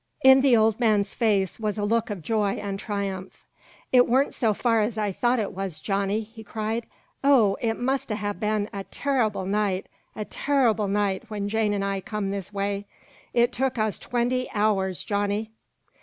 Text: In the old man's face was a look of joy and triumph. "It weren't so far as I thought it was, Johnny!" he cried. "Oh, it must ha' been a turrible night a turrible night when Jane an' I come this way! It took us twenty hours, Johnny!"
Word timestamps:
In 0.23 0.41
the 0.41 0.57
old 0.57 0.79
man's 0.79 1.13
face 1.13 1.59
was 1.59 1.77
a 1.77 1.83
look 1.85 2.09
of 2.09 2.23
joy 2.23 2.53
and 2.53 2.79
triumph. 2.79 3.45
"It 3.91 4.07
weren't 4.07 4.33
so 4.33 4.51
far 4.51 4.81
as 4.81 4.97
I 4.97 5.11
thought 5.11 5.37
it 5.37 5.51
was, 5.53 5.79
Johnny!" 5.79 6.21
he 6.21 6.43
cried. 6.43 6.87
"Oh, 7.23 7.55
it 7.61 7.77
must 7.77 8.09
ha' 8.09 8.33
been 8.33 8.67
a 8.73 8.83
turrible 8.85 9.45
night 9.45 9.85
a 10.15 10.25
turrible 10.25 10.87
night 10.87 11.25
when 11.29 11.47
Jane 11.47 11.71
an' 11.71 11.83
I 11.83 12.01
come 12.01 12.31
this 12.31 12.51
way! 12.51 12.87
It 13.31 13.51
took 13.51 13.77
us 13.77 13.99
twenty 13.99 14.49
hours, 14.55 15.03
Johnny!" 15.03 15.51